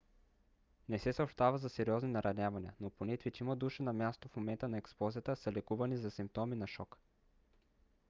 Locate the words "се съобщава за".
0.99-1.69